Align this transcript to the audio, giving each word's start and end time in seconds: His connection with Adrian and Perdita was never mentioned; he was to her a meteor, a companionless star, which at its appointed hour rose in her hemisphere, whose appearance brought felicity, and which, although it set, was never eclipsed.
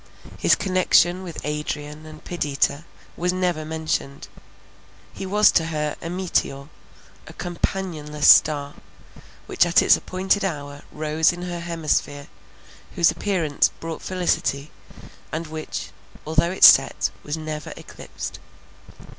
His 0.39 0.55
connection 0.55 1.21
with 1.21 1.37
Adrian 1.43 2.07
and 2.07 2.25
Perdita 2.25 2.85
was 3.15 3.31
never 3.31 3.63
mentioned; 3.63 4.29
he 5.13 5.27
was 5.27 5.51
to 5.51 5.65
her 5.67 5.95
a 6.01 6.09
meteor, 6.09 6.69
a 7.27 7.33
companionless 7.33 8.27
star, 8.27 8.73
which 9.45 9.63
at 9.63 9.83
its 9.83 9.95
appointed 9.95 10.43
hour 10.43 10.81
rose 10.91 11.31
in 11.31 11.43
her 11.43 11.59
hemisphere, 11.59 12.29
whose 12.95 13.11
appearance 13.11 13.69
brought 13.79 14.01
felicity, 14.01 14.71
and 15.31 15.45
which, 15.45 15.91
although 16.25 16.49
it 16.49 16.63
set, 16.63 17.11
was 17.21 17.37
never 17.37 17.71
eclipsed. 17.77 18.39